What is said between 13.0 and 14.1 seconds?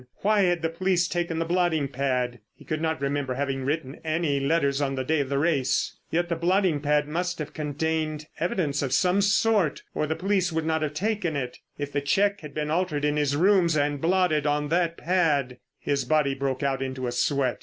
in his rooms and